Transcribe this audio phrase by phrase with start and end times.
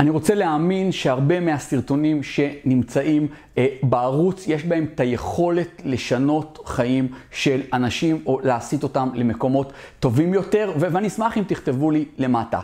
[0.00, 7.60] אני רוצה להאמין שהרבה מהסרטונים שנמצאים אה, בערוץ, יש בהם את היכולת לשנות חיים של
[7.72, 12.60] אנשים או להסיט אותם למקומות טובים יותר, ואני אשמח אם תכתבו לי למטה.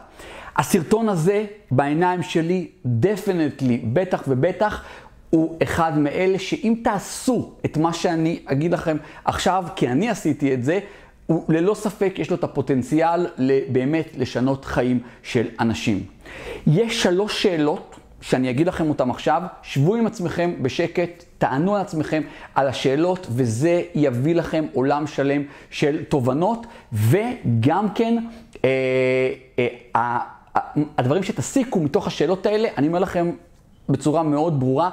[0.56, 4.84] הסרטון הזה, בעיניים שלי, דפנטלי, בטח ובטח,
[5.30, 10.64] הוא אחד מאלה שאם תעשו את מה שאני אגיד לכם עכשיו, כי אני עשיתי את
[10.64, 10.78] זה,
[11.26, 13.26] הוא ללא ספק יש לו את הפוטנציאל
[13.68, 16.16] באמת לשנות חיים של אנשים.
[16.66, 22.23] יש שלוש שאלות שאני אגיד לכם אותן עכשיו, שבו עם עצמכם בשקט, תענו על עצמכם
[22.55, 28.25] על השאלות, וזה יביא לכם עולם שלם של תובנות, וגם כן,
[28.64, 28.69] אה,
[29.95, 30.19] אה,
[30.98, 33.30] הדברים שתסיקו מתוך השאלות האלה, אני אומר לכם
[33.89, 34.91] בצורה מאוד ברורה,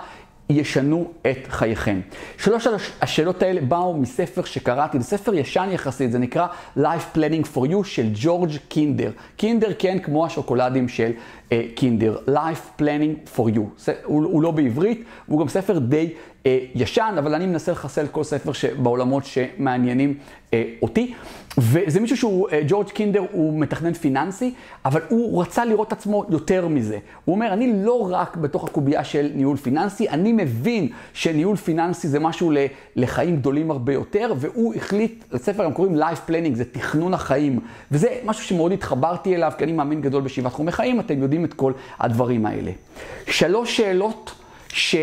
[0.53, 2.01] ישנו את חייכם.
[2.37, 2.67] שלוש
[3.01, 7.83] השאלות האלה באו מספר שקראתי, זה ספר ישן יחסית, זה נקרא Life Planning for You
[7.83, 9.11] של ג'ורג' קינדר.
[9.37, 11.11] קינדר כן כמו השוקולדים של
[11.75, 12.17] קינדר.
[12.27, 13.61] Life Planning for You.
[13.77, 18.07] זה, הוא, הוא לא בעברית, הוא גם ספר די uh, ישן, אבל אני מנסה לחסל
[18.07, 18.51] כל ספר
[18.81, 21.13] בעולמות שמעניינים uh, אותי.
[21.57, 24.53] וזה מישהו שהוא, אה, ג'ורג' קינדר הוא מתכנן פיננסי,
[24.85, 26.97] אבל הוא רצה לראות עצמו יותר מזה.
[27.25, 32.19] הוא אומר, אני לא רק בתוך הקובייה של ניהול פיננסי, אני מבין שניהול פיננסי זה
[32.19, 32.51] משהו
[32.95, 37.59] לחיים גדולים הרבה יותר, והוא החליט, לספר הם קוראים Life Planning, זה תכנון החיים.
[37.91, 41.53] וזה משהו שמאוד התחברתי אליו, כי אני מאמין גדול בשבעת תחומי חיים, אתם יודעים את
[41.53, 42.71] כל הדברים האלה.
[43.27, 44.35] שלוש שאלות
[44.69, 44.95] ש...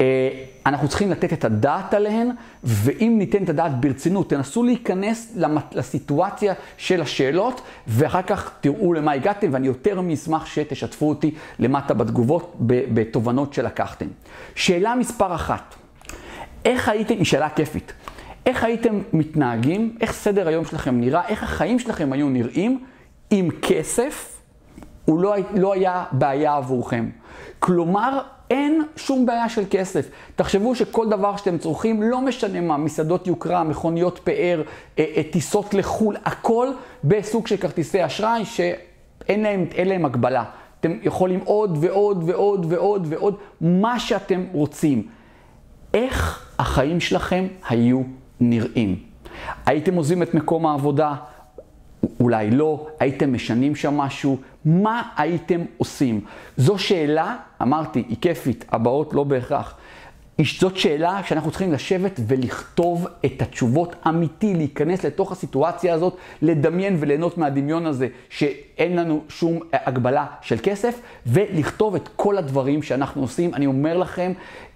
[0.00, 2.30] אה, אנחנו צריכים לתת את הדעת עליהן,
[2.64, 5.36] ואם ניתן את הדעת ברצינות, תנסו להיכנס
[5.72, 12.54] לסיטואציה של השאלות, ואחר כך תראו למה הגעתם, ואני יותר מאשמח שתשתפו אותי למטה בתגובות,
[12.66, 14.06] בתובנות שלקחתם.
[14.54, 15.74] שאלה מספר אחת,
[16.64, 17.92] איך הייתם, היא שאלה כיפית,
[18.46, 22.84] איך הייתם מתנהגים, איך סדר היום שלכם נראה, איך החיים שלכם היו נראים,
[23.32, 24.31] אם כסף
[25.04, 27.08] הוא לא, לא היה בעיה עבורכם.
[27.58, 30.08] כלומר, אין שום בעיה של כסף.
[30.36, 34.62] תחשבו שכל דבר שאתם צורכים, לא משנה מה, מסעדות יוקרה, מכוניות פאר,
[34.98, 36.68] אה, אה, טיסות לחו"ל, הכל
[37.04, 40.44] בסוג של כרטיסי אשראי שאין להם, להם הגבלה.
[40.80, 45.06] אתם יכולים עוד ועוד ועוד ועוד ועוד, מה שאתם רוצים.
[45.94, 48.02] איך החיים שלכם היו
[48.40, 48.98] נראים?
[49.66, 51.14] הייתם עוזבים את מקום העבודה?
[52.22, 56.20] אולי לא, הייתם משנים שם משהו, מה הייתם עושים?
[56.56, 59.74] זו שאלה, אמרתי, היא כיפית, הבאות לא בהכרח.
[60.44, 67.38] זאת שאלה שאנחנו צריכים לשבת ולכתוב את התשובות אמיתי, להיכנס לתוך הסיטואציה הזאת, לדמיין וליהנות
[67.38, 73.54] מהדמיון הזה, שאין לנו שום הגבלה של כסף, ולכתוב את כל הדברים שאנחנו עושים.
[73.54, 74.32] אני אומר לכם,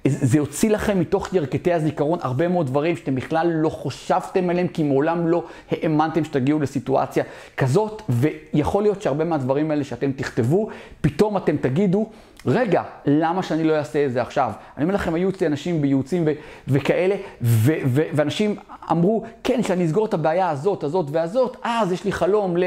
[0.09, 4.83] זה יוציא לכם מתוך ירכתי הזיכרון הרבה מאוד דברים שאתם בכלל לא חשבתם עליהם, כי
[4.83, 7.25] מעולם לא האמנתם שתגיעו לסיטואציה
[7.57, 10.69] כזאת, ויכול להיות שהרבה מהדברים האלה שאתם תכתבו,
[11.01, 12.11] פתאום אתם תגידו,
[12.47, 14.51] רגע, למה שאני לא אעשה את זה עכשיו?
[14.77, 16.31] אני אומר לכם, היו אצלי אנשים בייעוצים ו-
[16.69, 18.57] וכאלה, ו- ו- ואנשים
[18.91, 22.65] אמרו, כן, כשאני אסגור את הבעיה הזאת, הזאת והזאת, אז יש לי חלום ל...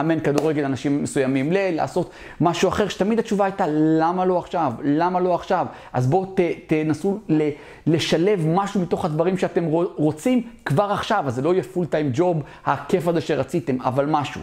[0.00, 2.10] אמן כדורגל אנשים מסוימים, ל- לעשות
[2.40, 4.72] משהו אחר, שתמיד התשובה הייתה, למה לא עכשיו?
[4.84, 5.66] למה לא עכשיו?
[5.92, 7.48] אז בואו ת- תנסו ל-
[7.86, 9.64] לשלב משהו מתוך הדברים שאתם
[9.96, 14.40] רוצים כבר עכשיו, אז זה לא יהיה פול טיים ג'וב, הכיף הזה שרציתם, אבל משהו.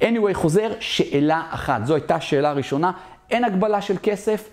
[0.00, 1.86] anyway, חוזר, שאלה אחת.
[1.86, 2.92] זו הייתה שאלה ראשונה,
[3.34, 4.48] אין הגבלה של כסף.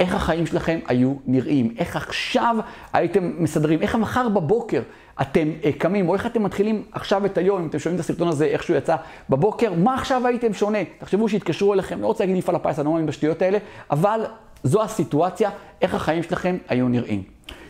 [0.00, 2.56] איך החיים שלכם היו נראים, איך עכשיו
[2.92, 4.82] הייתם מסדרים, איך מחר בבוקר
[5.20, 8.28] אתם אה, קמים, או איך אתם מתחילים עכשיו את היום, אם אתם שומעים את הסרטון
[8.28, 8.96] הזה, איך שהוא יצא
[9.30, 10.78] בבוקר, מה עכשיו הייתם שונה?
[10.98, 13.58] תחשבו שהתקשרו אליכם, לא רוצה להגיד מפעל הפיס, אני לא מאמין בשטויות האלה,
[13.90, 14.20] אבל
[14.64, 15.50] זו הסיטואציה,
[15.82, 17.22] איך החיים שלכם היו נראים.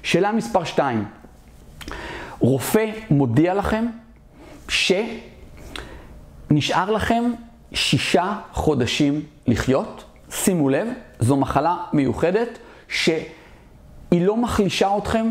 [0.03, 1.05] שאלה מספר 2,
[2.39, 3.87] רופא מודיע לכם
[4.69, 7.23] שנשאר לכם
[7.73, 10.89] שישה חודשים לחיות, שימו לב,
[11.21, 13.27] זו מחלה מיוחדת שהיא
[14.13, 15.31] לא מחלישה אתכם,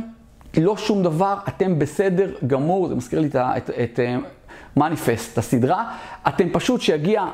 [0.58, 4.00] לא שום דבר, אתם בסדר גמור, זה מזכיר לי את, את, את
[4.78, 5.96] מניפסט, הסדרה,
[6.28, 7.26] אתם פשוט שיגיע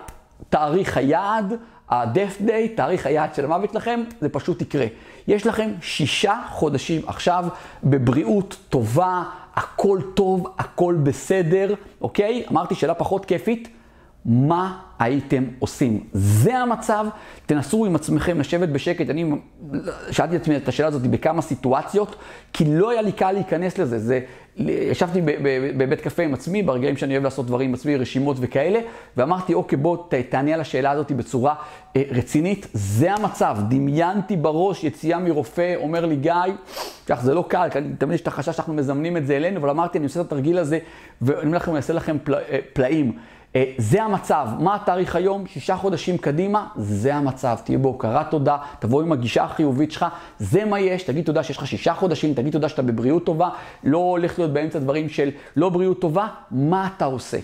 [0.49, 1.53] תאריך היעד,
[1.89, 4.85] ה-death day, תאריך היעד של המוות שלכם, זה פשוט יקרה.
[5.27, 7.45] יש לכם שישה חודשים עכשיו
[7.83, 9.23] בבריאות טובה,
[9.55, 12.45] הכל טוב, הכל בסדר, אוקיי?
[12.51, 13.69] אמרתי שאלה פחות כיפית.
[14.27, 16.03] מה הייתם עושים?
[16.13, 17.05] זה המצב,
[17.45, 19.09] תנסו עם עצמכם לשבת בשקט.
[19.09, 19.31] אני
[20.11, 22.15] שאלתי את עצמי את השאלה הזאת בכמה סיטואציות,
[22.53, 23.99] כי לא היה לי קל להיכנס לזה.
[23.99, 24.19] זה,
[24.57, 25.21] ישבתי
[25.77, 28.79] בבית קפה עם עצמי, ברגעים שאני אוהב לעשות דברים עם עצמי, רשימות וכאלה,
[29.17, 29.97] ואמרתי, אוקיי, בוא
[30.29, 31.55] תענה על השאלה הזאת בצורה
[31.95, 32.67] אה, רצינית.
[32.73, 36.33] זה המצב, דמיינתי בראש יציאה מרופא, אומר לי, גיא,
[37.05, 39.69] כך זה לא קל, כי תמיד יש את החשש שאנחנו מזמנים את זה אלינו, אבל
[39.69, 40.79] אמרתי, אני עושה את התרגיל הזה,
[41.21, 43.17] ואני אומר לכם, אני אעשה לכם פלא, אה, פלאים.
[43.77, 44.47] זה המצב.
[44.59, 45.47] מה התאריך היום?
[45.47, 47.57] שישה חודשים קדימה, זה המצב.
[47.63, 50.05] תהיה בהוקרת תודה, תבוא עם הגישה החיובית שלך,
[50.39, 51.03] זה מה יש.
[51.03, 53.49] תגיד תודה שיש לך שישה חודשים, תגיד תודה שאתה בבריאות טובה,
[53.83, 57.37] לא הולך להיות באמצע דברים של לא בריאות טובה, מה אתה עושה?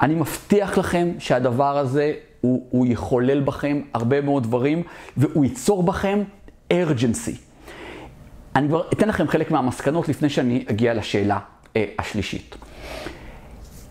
[0.00, 4.82] אני מבטיח לכם שהדבר הזה, הוא, הוא יחולל בכם הרבה מאוד דברים,
[5.16, 6.22] והוא ייצור בכם
[6.72, 7.36] urgency.
[8.56, 11.38] אני כבר אתן לכם חלק מהמסקנות לפני שאני אגיע לשאלה
[11.76, 12.56] אה, השלישית.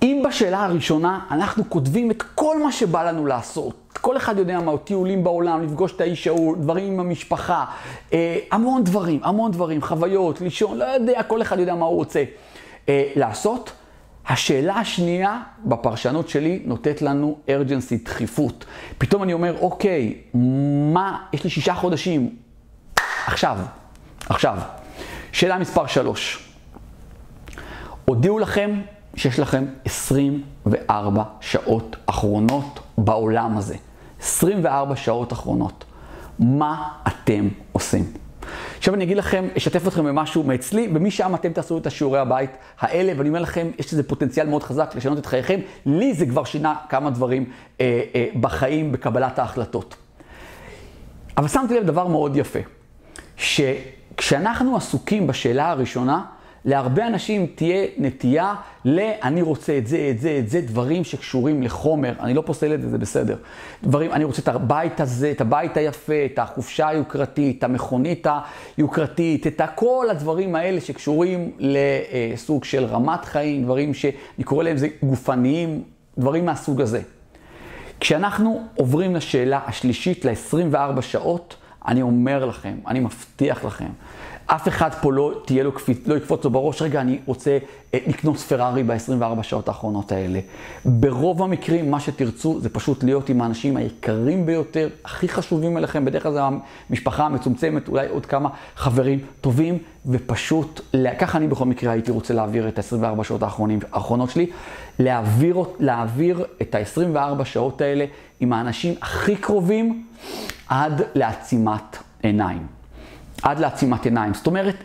[0.04, 4.78] אם בשאלה הראשונה אנחנו כותבים את כל מה שבא לנו לעשות, כל אחד יודע מה,
[4.78, 7.66] טיולים בעולם, לפגוש את האיש ההוא, דברים עם המשפחה,
[8.14, 12.24] אה, המון דברים, המון דברים, חוויות, לישון, לא יודע, כל אחד יודע מה הוא רוצה
[12.90, 13.72] אה, לעשות.
[14.28, 18.66] השאלה השנייה בפרשנות שלי נותנת לנו urgency, דחיפות.
[18.98, 20.18] פתאום אני אומר, אוקיי,
[20.94, 22.36] מה, יש לי שישה חודשים,
[23.28, 23.58] עכשיו,
[24.30, 24.58] עכשיו.
[25.32, 26.50] שאלה מספר שלוש.
[28.06, 28.82] הודיעו לכם
[29.16, 33.76] שיש לכם 24 שעות אחרונות בעולם הזה.
[34.22, 35.86] 24 שעות אחרונות.
[36.40, 38.14] מה אתם עושים?
[38.78, 42.50] עכשיו אני אגיד לכם, אשתף אתכם במשהו מאצלי, ומשם אתם תעשו את השיעורי הבית
[42.80, 45.60] האלה, ואני אומר לכם, יש לזה פוטנציאל מאוד חזק לשנות את חייכם.
[45.86, 47.46] לי זה כבר שינה כמה דברים
[47.82, 49.96] אה, אה, בחיים, בקבלת ההחלטות.
[51.38, 52.60] אבל שמתי לב דבר מאוד יפה,
[53.38, 56.26] שכשאנחנו עסוקים בשאלה הראשונה,
[56.66, 58.56] להרבה אנשים תהיה נטייה
[58.86, 62.74] ל, אני רוצה את זה, את זה, את זה, דברים שקשורים לחומר, אני לא פוסל
[62.74, 63.36] את זה, זה בסדר.
[63.84, 68.28] דברים, אני רוצה את הבית הזה, את הבית היפה, את החופשה היוקרתית, את המכונית
[68.78, 74.88] היוקרתית, את כל הדברים האלה שקשורים לסוג של רמת חיים, דברים שאני קורא להם זה
[75.04, 75.84] גופניים,
[76.18, 77.02] דברים מהסוג הזה.
[78.00, 81.56] כשאנחנו עוברים לשאלה השלישית, ל-24 שעות,
[81.88, 83.90] אני אומר לכם, אני מבטיח לכם,
[84.46, 85.72] אף אחד פה לא תהיה לו,
[86.06, 87.58] לא יקפוץ לו בראש, רגע, אני רוצה
[87.94, 90.40] אה, לקנות פרארי ב-24 שעות האחרונות האלה.
[90.86, 96.24] ברוב המקרים, מה שתרצו זה פשוט להיות עם האנשים היקרים ביותר, הכי חשובים אליכם, בדרך
[96.24, 96.40] כלל זה
[96.90, 100.82] המשפחה המצומצמת, אולי עוד כמה חברים טובים, ופשוט,
[101.20, 104.50] ככה אני בכל מקרה הייתי רוצה להעביר את ה-24 שעות האחרונים, האחרונות שלי,
[105.00, 108.06] להעביר, להעביר את ה-24 שעות האלה
[108.40, 110.06] עם האנשים הכי קרובים
[110.68, 112.83] עד לעצימת עיניים.
[113.44, 114.34] עד לעצימת עיניים.
[114.34, 114.76] זאת אומרת,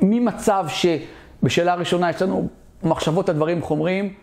[0.00, 2.48] ממצב שבשאלה הראשונה יש לנו
[2.82, 4.14] מחשבות על דברים חומריים,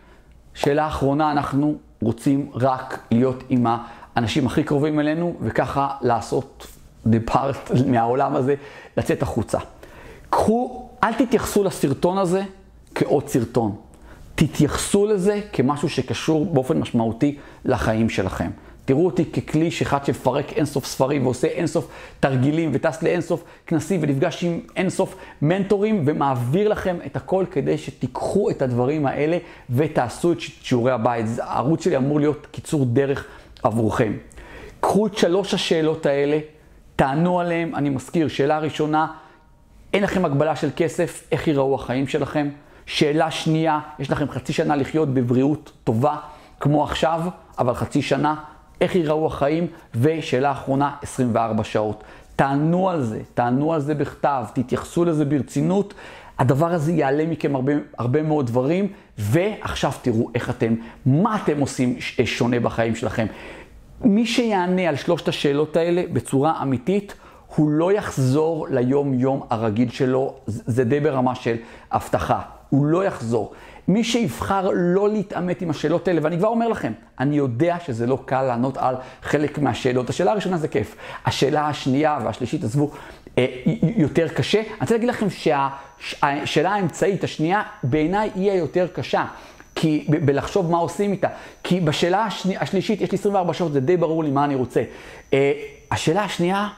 [0.54, 3.66] שאלה אחרונה, אנחנו רוצים רק להיות עם
[4.16, 6.66] האנשים הכי קרובים אלינו, וככה לעשות
[7.06, 8.54] depart מהעולם הזה,
[8.96, 9.58] לצאת החוצה.
[10.30, 12.42] קחו, אל תתייחסו לסרטון הזה
[12.94, 13.76] כעוד סרטון.
[14.34, 18.50] תתייחסו לזה כמשהו שקשור באופן משמעותי לחיים שלכם.
[18.90, 21.88] תראו אותי ככלי שאחד שמפרק אינסוף ספרים ועושה אינסוף
[22.20, 28.62] תרגילים וטס לאינסוף כנסים ונפגש עם אינסוף מנטורים ומעביר לכם את הכל כדי שתיקחו את
[28.62, 29.38] הדברים האלה
[29.70, 31.26] ותעשו את שיעורי הבית.
[31.38, 33.26] הערוץ שלי אמור להיות קיצור דרך
[33.62, 34.12] עבורכם.
[34.80, 36.38] קחו את שלוש השאלות האלה,
[36.96, 37.74] תענו עליהן.
[37.74, 39.06] אני מזכיר, שאלה ראשונה,
[39.92, 42.48] אין לכם הגבלה של כסף, איך ייראו החיים שלכם?
[42.86, 46.16] שאלה שנייה, יש לכם חצי שנה לחיות בבריאות טובה,
[46.60, 47.20] כמו עכשיו,
[47.58, 48.34] אבל חצי שנה,
[48.80, 52.04] איך ייראו החיים, ושאלה אחרונה, 24 שעות.
[52.36, 55.94] תענו על זה, תענו על זה בכתב, תתייחסו לזה ברצינות.
[56.38, 58.88] הדבר הזה יעלה מכם הרבה, הרבה מאוד דברים,
[59.18, 60.74] ועכשיו תראו איך אתם,
[61.06, 63.26] מה אתם עושים שונה בחיים שלכם.
[64.04, 67.14] מי שיענה על שלושת השאלות האלה בצורה אמיתית,
[67.56, 71.56] הוא לא יחזור ליום-יום הרגיל שלו, זה די ברמה של
[71.92, 72.40] הבטחה.
[72.68, 73.52] הוא לא יחזור.
[73.88, 78.18] מי שיבחר לא להתעמת עם השאלות האלה, ואני כבר אומר לכם, אני יודע שזה לא
[78.24, 80.10] קל לענות על חלק מהשאלות.
[80.10, 80.96] השאלה הראשונה זה כיף.
[81.26, 82.90] השאלה השנייה והשלישית, עזבו,
[83.38, 83.46] אה,
[83.96, 84.58] יותר קשה.
[84.58, 89.24] אני רוצה להגיד לכם שהשאלה האמצעית, השנייה, בעיניי היא היותר קשה.
[89.74, 91.28] כי ב- בלחשוב מה עושים איתה.
[91.62, 94.82] כי בשאלה השני, השלישית, יש לי 24 שעות, זה די ברור לי מה אני רוצה.
[95.34, 95.52] אה,
[95.90, 96.68] השאלה השנייה,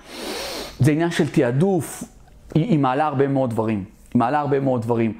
[0.81, 2.05] זה עניין של תעדוף,
[2.55, 3.85] היא, היא מעלה הרבה מאוד דברים.
[4.15, 5.13] היא מעלה הרבה מאוד דברים.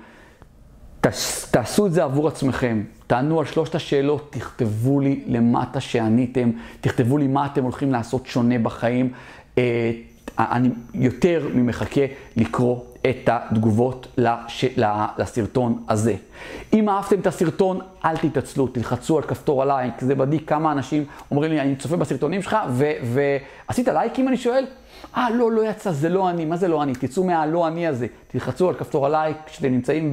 [1.51, 7.27] תעשו את זה עבור עצמכם, תענו על שלושת השאלות, תכתבו לי למטה שעניתם, תכתבו לי
[7.27, 9.13] מה אתם הולכים לעשות שונה בחיים.
[9.59, 9.91] אה,
[10.39, 12.01] אני יותר ממחכה
[12.37, 12.81] לקרוא
[13.11, 14.65] את התגובות לש...
[15.19, 16.15] לסרטון הזה.
[16.73, 21.53] אם אהבתם את הסרטון, אל תתעצלו, תלחצו על כפתור הלייק, זה מדאיג כמה אנשים אומרים
[21.53, 22.57] לי, אני צופה בסרטונים שלך,
[23.03, 23.93] ועשית ו...
[23.93, 24.67] לייקים, אני שואל?
[25.17, 26.45] אה, לא, לא יצא, זה לא אני.
[26.45, 26.93] מה זה לא אני?
[26.93, 28.07] תצאו מהלא אני הזה.
[28.29, 30.13] תלחצו על כפתור הלייק כשאתם נמצאים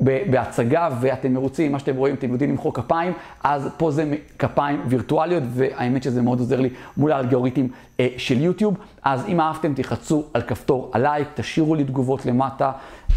[0.00, 3.12] בהצגה ואתם מרוצים, מה שאתם רואים, אתם יודעים למחוא כפיים,
[3.44, 7.68] אז פה זה כפיים וירטואליות, והאמת שזה מאוד עוזר לי מול האלגוריתמים
[8.00, 8.74] אה, של יוטיוב.
[9.02, 12.72] אז אם אהבתם, תחצו על כפתור הלייק, תשאירו לי תגובות למטה,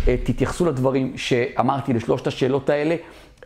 [0.07, 2.95] אה, תתייחסו לדברים שאמרתי לשלושת השאלות האלה.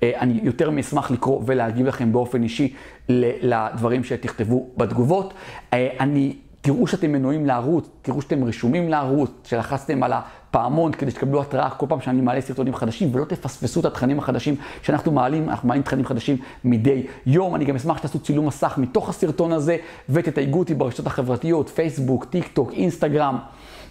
[0.03, 2.73] אני יותר מאשמח לקרוא ולהגיב לכם באופן אישי
[3.09, 5.33] לדברים שתכתבו בתגובות.
[5.73, 6.33] אני...
[6.61, 10.11] תראו שאתם מנויים לערוץ, תראו שאתם רשומים לערוץ, שלחצתם על
[10.51, 14.55] הפעמון כדי שתקבלו התראה כל פעם שאני מעלה סרטונים חדשים, ולא תפספסו את התכנים החדשים
[14.81, 17.55] שאנחנו מעלים, אנחנו מעלים תכנים חדשים מדי יום.
[17.55, 19.77] אני גם אשמח שתעשו צילום מסך מתוך הסרטון הזה,
[20.10, 23.38] ותתייגו אותי ברשתות החברתיות, פייסבוק, טיק טוק, אינסטגרם.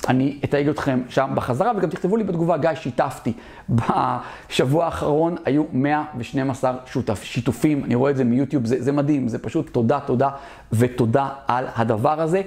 [0.09, 3.33] אני אתייג אתכם שם בחזרה, וגם תכתבו לי בתגובה, גיא, שיתפתי.
[3.69, 9.39] בשבוע האחרון היו 112 שותפ, שיתופים, אני רואה את זה מיוטיוב, זה, זה מדהים, זה
[9.39, 10.29] פשוט תודה, תודה
[10.73, 12.43] ותודה על הדבר הזה.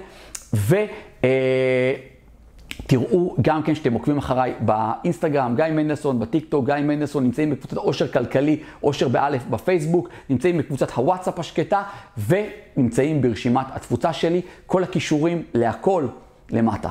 [0.54, 0.76] ו...
[1.24, 2.13] אה,
[2.88, 7.78] תראו גם כן שאתם עוקבים אחריי באינסטגרם, גיא מנדלסון, בטיק טוק, גיא מנדלסון, נמצאים בקבוצת
[7.78, 11.84] עושר כלכלי, עושר באלף בפייסבוק, נמצאים בקבוצת הוואטסאפ השקטה,
[12.28, 14.42] ונמצאים ברשימת התפוצה שלי.
[14.66, 16.08] כל הכישורים להכל
[16.50, 16.90] למטה.